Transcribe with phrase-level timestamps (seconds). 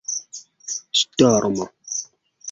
[1.01, 1.67] ŝtormo